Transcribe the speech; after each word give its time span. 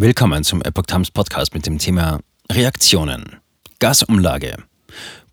Willkommen 0.00 0.44
zum 0.44 0.62
Epoch 0.62 0.86
Times 0.86 1.10
Podcast 1.10 1.54
mit 1.54 1.66
dem 1.66 1.78
Thema 1.78 2.20
Reaktionen. 2.52 3.38
Gasumlage. 3.80 4.54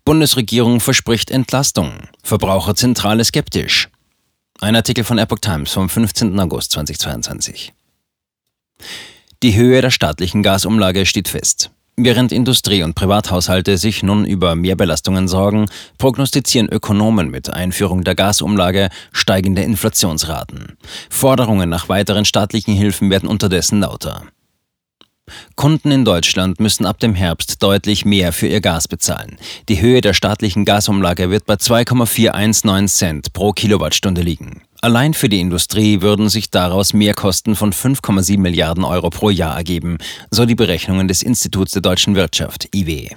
Bundesregierung 0.04 0.80
verspricht 0.80 1.30
Entlastung. 1.30 1.92
Verbraucherzentrale 2.24 3.24
skeptisch. 3.24 3.88
Ein 4.60 4.74
Artikel 4.74 5.04
von 5.04 5.18
Epoch 5.18 5.38
Times 5.38 5.70
vom 5.70 5.88
15. 5.88 6.40
August 6.40 6.72
2022. 6.72 7.74
Die 9.44 9.54
Höhe 9.56 9.80
der 9.82 9.92
staatlichen 9.92 10.42
Gasumlage 10.42 11.06
steht 11.06 11.28
fest. 11.28 11.70
Während 11.96 12.32
Industrie- 12.32 12.82
und 12.82 12.94
Privathaushalte 12.96 13.78
sich 13.78 14.02
nun 14.02 14.24
über 14.24 14.56
Mehrbelastungen 14.56 15.28
sorgen, 15.28 15.66
prognostizieren 15.96 16.68
Ökonomen 16.68 17.30
mit 17.30 17.50
Einführung 17.50 18.02
der 18.02 18.16
Gasumlage 18.16 18.88
steigende 19.12 19.62
Inflationsraten. 19.62 20.76
Forderungen 21.08 21.68
nach 21.68 21.88
weiteren 21.88 22.24
staatlichen 22.24 22.74
Hilfen 22.74 23.10
werden 23.10 23.28
unterdessen 23.28 23.78
lauter. 23.78 24.24
Kunden 25.56 25.90
in 25.90 26.04
Deutschland 26.04 26.60
müssen 26.60 26.86
ab 26.86 27.00
dem 27.00 27.14
Herbst 27.14 27.62
deutlich 27.62 28.04
mehr 28.04 28.32
für 28.32 28.46
ihr 28.46 28.60
Gas 28.60 28.88
bezahlen. 28.88 29.38
Die 29.68 29.80
Höhe 29.80 30.00
der 30.00 30.12
staatlichen 30.12 30.64
Gasumlage 30.64 31.30
wird 31.30 31.46
bei 31.46 31.56
2,419 31.56 32.88
Cent 32.88 33.32
pro 33.32 33.52
Kilowattstunde 33.52 34.22
liegen. 34.22 34.62
Allein 34.82 35.14
für 35.14 35.28
die 35.28 35.40
Industrie 35.40 36.02
würden 36.02 36.28
sich 36.28 36.50
daraus 36.50 36.92
Mehrkosten 36.92 37.56
von 37.56 37.72
5,7 37.72 38.38
Milliarden 38.38 38.84
Euro 38.84 39.10
pro 39.10 39.30
Jahr 39.30 39.56
ergeben, 39.56 39.98
so 40.30 40.44
die 40.44 40.54
Berechnungen 40.54 41.08
des 41.08 41.22
Instituts 41.22 41.72
der 41.72 41.82
deutschen 41.82 42.14
Wirtschaft 42.14 42.68
IW. 42.74 43.08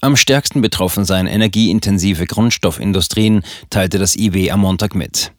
Am 0.00 0.16
stärksten 0.16 0.60
betroffen 0.60 1.04
seien 1.04 1.26
energieintensive 1.26 2.26
Grundstoffindustrien, 2.26 3.42
teilte 3.70 3.98
das 3.98 4.16
IW 4.16 4.50
am 4.50 4.60
Montag 4.60 4.94
mit. 4.94 5.32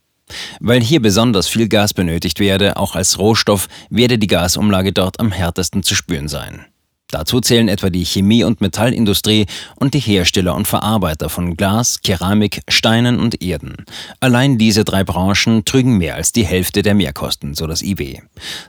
Weil 0.59 0.81
hier 0.81 1.01
besonders 1.01 1.47
viel 1.47 1.67
Gas 1.67 1.93
benötigt 1.93 2.39
werde, 2.39 2.77
auch 2.77 2.95
als 2.95 3.19
Rohstoff, 3.19 3.67
werde 3.89 4.17
die 4.17 4.27
Gasumlage 4.27 4.93
dort 4.93 5.19
am 5.19 5.31
härtesten 5.31 5.83
zu 5.83 5.95
spüren 5.95 6.27
sein. 6.27 6.65
Dazu 7.11 7.41
zählen 7.41 7.67
etwa 7.67 7.89
die 7.89 8.05
Chemie- 8.05 8.45
und 8.45 8.61
Metallindustrie 8.61 9.45
und 9.75 9.93
die 9.93 9.99
Hersteller 9.99 10.55
und 10.55 10.67
Verarbeiter 10.67 11.29
von 11.29 11.57
Glas, 11.57 12.01
Keramik, 12.01 12.61
Steinen 12.69 13.19
und 13.19 13.43
Erden. 13.43 13.85
Allein 14.21 14.57
diese 14.57 14.85
drei 14.85 15.03
Branchen 15.03 15.65
trügen 15.65 15.97
mehr 15.97 16.15
als 16.15 16.31
die 16.31 16.45
Hälfte 16.45 16.81
der 16.81 16.95
Mehrkosten, 16.95 17.53
so 17.53 17.67
das 17.67 17.83
IW. 17.83 18.19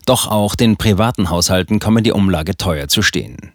Doch 0.06 0.26
auch 0.26 0.56
den 0.56 0.76
privaten 0.76 1.30
Haushalten 1.30 1.78
komme 1.78 2.02
die 2.02 2.12
Umlage 2.12 2.56
teuer 2.56 2.88
zu 2.88 3.00
stehen. 3.00 3.52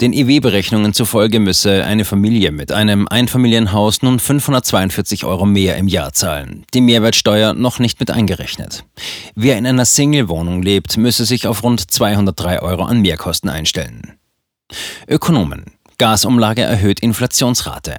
Den 0.00 0.12
IW-Berechnungen 0.12 0.92
zufolge 0.92 1.40
müsse 1.40 1.84
eine 1.84 2.04
Familie 2.04 2.52
mit 2.52 2.72
einem 2.72 3.08
Einfamilienhaus 3.08 4.02
nun 4.02 4.18
542 4.18 5.24
Euro 5.24 5.46
mehr 5.46 5.76
im 5.76 5.88
Jahr 5.88 6.12
zahlen, 6.12 6.64
die 6.74 6.80
Mehrwertsteuer 6.80 7.54
noch 7.54 7.78
nicht 7.78 8.00
mit 8.00 8.10
eingerechnet. 8.10 8.84
Wer 9.34 9.58
in 9.58 9.66
einer 9.66 9.84
Single-Wohnung 9.84 10.62
lebt, 10.62 10.96
müsse 10.96 11.24
sich 11.24 11.46
auf 11.46 11.62
rund 11.62 11.90
203 11.90 12.62
Euro 12.62 12.84
an 12.84 13.00
Mehrkosten 13.00 13.50
einstellen. 13.50 14.18
Ökonomen. 15.08 15.64
Gasumlage 15.98 16.62
erhöht 16.62 17.00
Inflationsrate. 17.00 17.96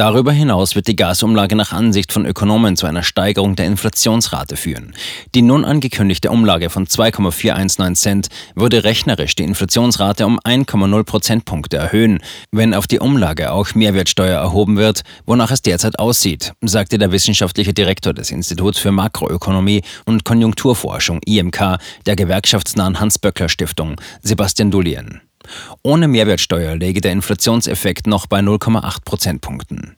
Darüber 0.00 0.32
hinaus 0.32 0.76
wird 0.76 0.86
die 0.86 0.96
Gasumlage 0.96 1.54
nach 1.54 1.72
Ansicht 1.72 2.10
von 2.10 2.24
Ökonomen 2.24 2.74
zu 2.74 2.86
einer 2.86 3.02
Steigerung 3.02 3.54
der 3.54 3.66
Inflationsrate 3.66 4.56
führen. 4.56 4.94
Die 5.34 5.42
nun 5.42 5.62
angekündigte 5.62 6.30
Umlage 6.30 6.70
von 6.70 6.86
2,419 6.86 7.96
Cent 7.96 8.28
würde 8.54 8.84
rechnerisch 8.84 9.34
die 9.34 9.42
Inflationsrate 9.42 10.24
um 10.24 10.40
1,0 10.40 11.04
Prozentpunkte 11.04 11.76
erhöhen, 11.76 12.20
wenn 12.50 12.72
auf 12.72 12.86
die 12.86 12.98
Umlage 12.98 13.52
auch 13.52 13.74
Mehrwertsteuer 13.74 14.40
erhoben 14.40 14.78
wird, 14.78 15.02
wonach 15.26 15.50
es 15.50 15.60
derzeit 15.60 15.98
aussieht, 15.98 16.54
sagte 16.62 16.96
der 16.96 17.12
wissenschaftliche 17.12 17.74
Direktor 17.74 18.14
des 18.14 18.30
Instituts 18.30 18.78
für 18.78 18.92
Makroökonomie 18.92 19.82
und 20.06 20.24
Konjunkturforschung 20.24 21.20
IMK 21.26 21.76
der 22.06 22.16
gewerkschaftsnahen 22.16 23.00
Hans-Böckler-Stiftung, 23.00 23.96
Sebastian 24.22 24.70
Dullien. 24.70 25.20
Ohne 25.82 26.08
Mehrwertsteuer 26.08 26.76
läge 26.76 27.00
der 27.00 27.12
Inflationseffekt 27.12 28.06
noch 28.06 28.26
bei 28.26 28.40
0,8 28.40 29.04
Prozentpunkten. 29.04 29.96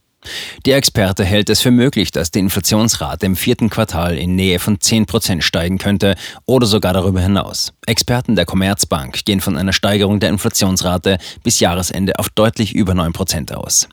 Der 0.67 0.77
Experte 0.77 1.25
hält 1.25 1.51
es 1.51 1.63
für 1.63 1.73
möglich, 1.73 2.13
dass 2.13 2.31
die 2.31 2.39
Inflationsrate 2.39 3.27
im 3.27 3.35
vierten 3.35 3.71
Quartal 3.71 4.17
in 4.17 4.37
Nähe 4.37 4.61
von 4.61 4.81
10 4.81 5.07
Prozent 5.07 5.43
steigen 5.43 5.79
könnte 5.79 6.15
oder 6.47 6.67
sogar 6.67 6.93
darüber 6.93 7.21
hinaus. 7.21 7.73
Experten 7.87 8.37
der 8.37 8.45
Commerzbank 8.45 9.25
gehen 9.25 9.41
von 9.41 9.57
einer 9.57 9.73
Steigerung 9.73 10.21
der 10.21 10.29
Inflationsrate 10.29 11.19
bis 11.43 11.59
Jahresende 11.59 12.19
auf 12.19 12.29
deutlich 12.29 12.75
über 12.75 12.95
9 12.95 13.13
Prozent 13.13 13.53
aus. 13.53 13.89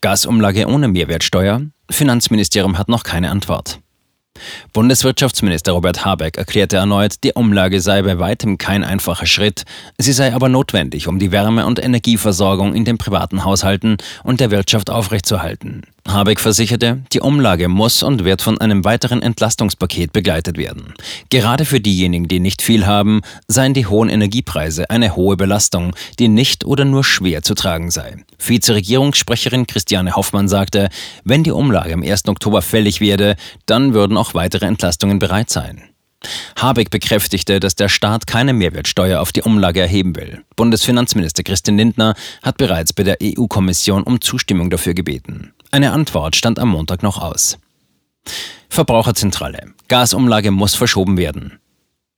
Gasumlage 0.00 0.66
ohne 0.66 0.88
Mehrwertsteuer? 0.88 1.62
Finanzministerium 1.88 2.76
hat 2.76 2.88
noch 2.88 3.04
keine 3.04 3.30
Antwort. 3.30 3.78
Bundeswirtschaftsminister 4.72 5.72
Robert 5.72 6.04
Habeck 6.04 6.36
erklärte 6.36 6.76
erneut, 6.76 7.24
die 7.24 7.32
Umlage 7.32 7.80
sei 7.80 8.02
bei 8.02 8.18
weitem 8.18 8.58
kein 8.58 8.84
einfacher 8.84 9.26
Schritt, 9.26 9.64
sie 9.98 10.12
sei 10.12 10.34
aber 10.34 10.48
notwendig, 10.48 11.08
um 11.08 11.18
die 11.18 11.32
Wärme- 11.32 11.66
und 11.66 11.82
Energieversorgung 11.82 12.74
in 12.74 12.84
den 12.84 12.98
privaten 12.98 13.44
Haushalten 13.44 13.96
und 14.22 14.40
der 14.40 14.50
Wirtschaft 14.50 14.90
aufrechtzuerhalten. 14.90 15.82
Habeck 16.08 16.40
versicherte, 16.40 17.02
die 17.12 17.20
Umlage 17.20 17.68
muss 17.68 18.02
und 18.02 18.24
wird 18.24 18.40
von 18.40 18.58
einem 18.58 18.84
weiteren 18.84 19.22
Entlastungspaket 19.22 20.12
begleitet 20.12 20.56
werden. 20.56 20.94
Gerade 21.30 21.64
für 21.64 21.80
diejenigen, 21.80 22.28
die 22.28 22.40
nicht 22.40 22.62
viel 22.62 22.86
haben, 22.86 23.22
seien 23.48 23.74
die 23.74 23.86
hohen 23.86 24.08
Energiepreise 24.08 24.88
eine 24.90 25.16
hohe 25.16 25.36
Belastung, 25.36 25.94
die 26.18 26.28
nicht 26.28 26.64
oder 26.64 26.84
nur 26.84 27.04
schwer 27.04 27.42
zu 27.42 27.54
tragen 27.54 27.90
sei. 27.90 28.24
Vizeregierungssprecherin 28.38 29.66
Christiane 29.66 30.14
Hoffmann 30.16 30.48
sagte, 30.48 30.88
wenn 31.24 31.42
die 31.42 31.50
Umlage 31.50 31.94
am 31.94 32.02
1. 32.02 32.28
Oktober 32.28 32.62
fällig 32.62 33.00
werde, 33.00 33.36
dann 33.66 33.94
würden 33.94 34.16
auch 34.16 34.34
weitere 34.34 34.66
Entlastungen 34.66 35.18
bereit 35.18 35.50
sein. 35.50 35.82
Habeck 36.58 36.90
bekräftigte, 36.90 37.60
dass 37.60 37.74
der 37.74 37.88
Staat 37.88 38.26
keine 38.26 38.52
Mehrwertsteuer 38.52 39.20
auf 39.20 39.32
die 39.32 39.42
Umlage 39.42 39.80
erheben 39.80 40.16
will. 40.16 40.42
Bundesfinanzminister 40.56 41.42
Christian 41.42 41.76
Lindner 41.76 42.14
hat 42.42 42.56
bereits 42.56 42.92
bei 42.92 43.02
der 43.02 43.18
EU-Kommission 43.22 44.02
um 44.02 44.20
Zustimmung 44.20 44.70
dafür 44.70 44.94
gebeten. 44.94 45.52
Eine 45.70 45.92
Antwort 45.92 46.36
stand 46.36 46.58
am 46.58 46.68
Montag 46.68 47.02
noch 47.02 47.20
aus. 47.20 47.58
Verbraucherzentrale. 48.68 49.72
Gasumlage 49.88 50.50
muss 50.50 50.74
verschoben 50.74 51.16
werden. 51.16 51.58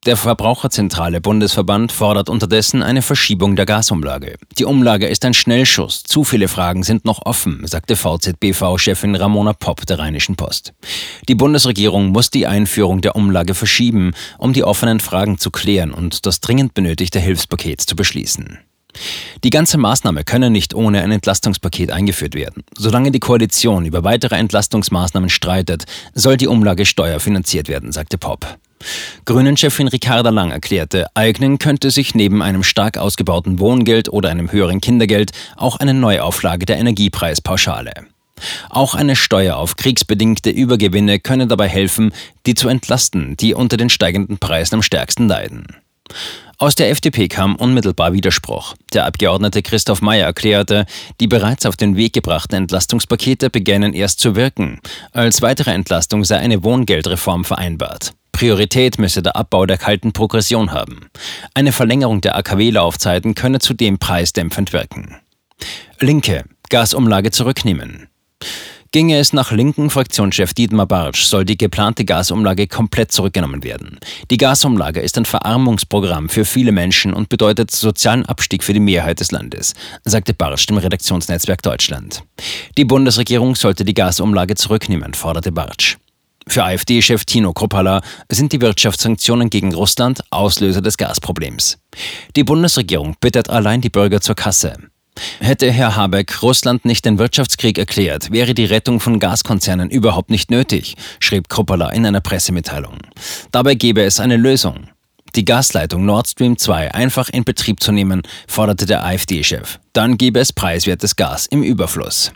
Der 0.06 0.16
Verbraucherzentrale 0.16 1.20
Bundesverband 1.20 1.90
fordert 1.90 2.28
unterdessen 2.28 2.82
eine 2.84 3.02
Verschiebung 3.02 3.56
der 3.56 3.66
Gasumlage. 3.66 4.36
Die 4.56 4.64
Umlage 4.64 5.08
ist 5.08 5.24
ein 5.24 5.34
Schnellschuss. 5.34 6.04
Zu 6.04 6.22
viele 6.22 6.46
Fragen 6.46 6.84
sind 6.84 7.04
noch 7.04 7.26
offen, 7.26 7.66
sagte 7.66 7.96
VZBV-Chefin 7.96 9.16
Ramona 9.16 9.52
Popp 9.52 9.86
der 9.86 9.98
Rheinischen 9.98 10.36
Post. 10.36 10.72
Die 11.28 11.34
Bundesregierung 11.34 12.08
muss 12.08 12.30
die 12.30 12.46
Einführung 12.46 13.00
der 13.00 13.16
Umlage 13.16 13.54
verschieben, 13.54 14.14
um 14.38 14.52
die 14.52 14.62
offenen 14.62 15.00
Fragen 15.00 15.36
zu 15.38 15.50
klären 15.50 15.92
und 15.92 16.26
das 16.26 16.40
dringend 16.40 16.74
benötigte 16.74 17.18
Hilfspaket 17.18 17.80
zu 17.80 17.96
beschließen. 17.96 18.60
Die 19.44 19.50
ganze 19.50 19.78
Maßnahme 19.78 20.24
könne 20.24 20.50
nicht 20.50 20.74
ohne 20.74 21.02
ein 21.02 21.12
Entlastungspaket 21.12 21.90
eingeführt 21.90 22.34
werden. 22.34 22.64
Solange 22.76 23.10
die 23.10 23.20
Koalition 23.20 23.84
über 23.84 24.04
weitere 24.04 24.36
Entlastungsmaßnahmen 24.36 25.30
streitet, 25.30 25.84
soll 26.14 26.36
die 26.36 26.48
Umlage 26.48 26.86
steuerfinanziert 26.86 27.68
werden, 27.68 27.92
sagte 27.92 28.18
Popp. 28.18 28.58
Grünen-Chefin 29.24 29.88
Ricarda 29.88 30.30
Lang 30.30 30.50
erklärte, 30.50 31.06
eignen 31.14 31.58
könnte 31.58 31.90
sich 31.90 32.14
neben 32.14 32.42
einem 32.42 32.62
stark 32.62 32.96
ausgebauten 32.96 33.58
Wohngeld 33.58 34.08
oder 34.08 34.30
einem 34.30 34.52
höheren 34.52 34.80
Kindergeld 34.80 35.32
auch 35.56 35.76
eine 35.76 35.94
Neuauflage 35.94 36.66
der 36.66 36.78
Energiepreispauschale. 36.78 37.92
Auch 38.70 38.94
eine 38.94 39.16
Steuer 39.16 39.56
auf 39.56 39.76
kriegsbedingte 39.76 40.50
Übergewinne 40.50 41.18
könne 41.18 41.46
dabei 41.46 41.68
helfen, 41.68 42.12
die 42.46 42.54
zu 42.54 42.68
entlasten, 42.68 43.36
die 43.36 43.54
unter 43.54 43.76
den 43.76 43.90
steigenden 43.90 44.38
Preisen 44.38 44.76
am 44.76 44.82
stärksten 44.82 45.26
leiden. 45.26 45.66
Aus 46.60 46.74
der 46.74 46.90
FDP 46.90 47.28
kam 47.28 47.54
unmittelbar 47.54 48.12
Widerspruch. 48.12 48.74
Der 48.92 49.06
Abgeordnete 49.06 49.62
Christoph 49.62 50.02
Mayer 50.02 50.26
erklärte, 50.26 50.86
die 51.20 51.28
bereits 51.28 51.64
auf 51.66 51.76
den 51.76 51.94
Weg 51.96 52.14
gebrachten 52.14 52.56
Entlastungspakete 52.56 53.48
beginnen 53.48 53.94
erst 53.94 54.18
zu 54.18 54.34
wirken. 54.34 54.80
Als 55.12 55.40
weitere 55.40 55.70
Entlastung 55.70 56.24
sei 56.24 56.38
eine 56.38 56.64
Wohngeldreform 56.64 57.44
vereinbart. 57.44 58.12
Priorität 58.32 58.98
müsse 58.98 59.22
der 59.22 59.36
Abbau 59.36 59.66
der 59.66 59.78
kalten 59.78 60.12
Progression 60.12 60.72
haben. 60.72 61.08
Eine 61.54 61.70
Verlängerung 61.70 62.22
der 62.22 62.34
AKW-Laufzeiten 62.34 63.36
könne 63.36 63.60
zudem 63.60 63.98
preisdämpfend 63.98 64.72
wirken. 64.72 65.14
Linke. 66.00 66.44
Gasumlage 66.70 67.30
zurücknehmen. 67.30 68.08
Ginge 68.90 69.18
es 69.18 69.34
nach 69.34 69.52
linken 69.52 69.90
Fraktionschef 69.90 70.54
Dietmar 70.54 70.86
Bartsch, 70.86 71.24
soll 71.24 71.44
die 71.44 71.58
geplante 71.58 72.06
Gasumlage 72.06 72.66
komplett 72.66 73.12
zurückgenommen 73.12 73.62
werden. 73.62 73.98
Die 74.30 74.38
Gasumlage 74.38 75.00
ist 75.00 75.18
ein 75.18 75.26
Verarmungsprogramm 75.26 76.30
für 76.30 76.46
viele 76.46 76.72
Menschen 76.72 77.12
und 77.12 77.28
bedeutet 77.28 77.70
sozialen 77.70 78.24
Abstieg 78.24 78.64
für 78.64 78.72
die 78.72 78.80
Mehrheit 78.80 79.20
des 79.20 79.30
Landes, 79.30 79.74
sagte 80.04 80.32
Bartsch 80.32 80.66
dem 80.66 80.78
Redaktionsnetzwerk 80.78 81.60
Deutschland. 81.60 82.22
Die 82.78 82.86
Bundesregierung 82.86 83.56
sollte 83.56 83.84
die 83.84 83.92
Gasumlage 83.92 84.54
zurücknehmen, 84.54 85.12
forderte 85.12 85.52
Bartsch. 85.52 85.98
Für 86.46 86.64
AfD-Chef 86.64 87.26
Tino 87.26 87.52
Kruppala 87.52 88.00
sind 88.30 88.52
die 88.52 88.60
Wirtschaftssanktionen 88.62 89.50
gegen 89.50 89.74
Russland 89.74 90.22
Auslöser 90.30 90.80
des 90.80 90.96
Gasproblems. 90.96 91.78
Die 92.36 92.44
Bundesregierung 92.44 93.16
bittet 93.20 93.50
allein 93.50 93.82
die 93.82 93.90
Bürger 93.90 94.22
zur 94.22 94.34
Kasse. 94.34 94.72
Hätte 95.40 95.70
Herr 95.70 95.96
Habeck 95.96 96.42
Russland 96.42 96.84
nicht 96.84 97.04
den 97.04 97.18
Wirtschaftskrieg 97.18 97.78
erklärt, 97.78 98.30
wäre 98.30 98.54
die 98.54 98.64
Rettung 98.64 99.00
von 99.00 99.18
Gaskonzernen 99.18 99.90
überhaupt 99.90 100.30
nicht 100.30 100.50
nötig, 100.50 100.96
schrieb 101.20 101.48
Kruppala 101.48 101.90
in 101.90 102.06
einer 102.06 102.20
Pressemitteilung. 102.20 102.98
Dabei 103.52 103.74
gäbe 103.74 104.02
es 104.02 104.20
eine 104.20 104.36
Lösung. 104.36 104.88
die 105.36 105.44
Gasleitung 105.44 106.06
Nord 106.06 106.26
Stream 106.28 106.56
2 106.56 106.94
einfach 106.94 107.28
in 107.28 107.44
Betrieb 107.44 107.82
zu 107.82 107.92
nehmen, 107.92 108.22
forderte 108.46 108.86
der 108.86 109.04
AfD-Chef. 109.04 109.78
Dann 109.92 110.16
gebe 110.16 110.40
es 110.40 110.52
preiswertes 110.52 111.16
Gas 111.16 111.46
im 111.46 111.62
Überfluss. 111.62 112.32